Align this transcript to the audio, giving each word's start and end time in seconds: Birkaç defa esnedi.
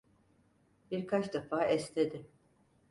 Birkaç 0.91 1.33
defa 1.33 1.65
esnedi. 1.65 2.27